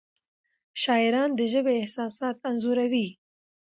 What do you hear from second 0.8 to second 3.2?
شاعران د ژبې احساسات انځوروي.